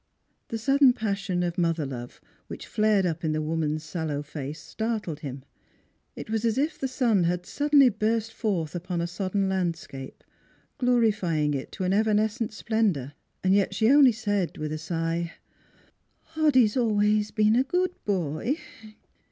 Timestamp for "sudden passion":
0.57-1.43